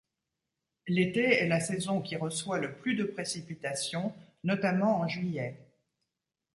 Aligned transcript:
L'été 0.87 1.25
est 1.35 1.47
la 1.47 1.59
saison 1.59 2.01
qui 2.01 2.15
reçoit 2.15 2.57
le 2.57 2.73
plus 2.73 2.95
de 2.95 3.03
précipitations, 3.03 4.15
notamment 4.43 4.97
en 5.01 5.07
juillet. 5.07 5.59